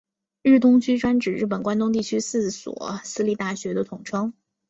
[0.41, 4.33] 日东驹专指日本关东地区四所私立大学的统称。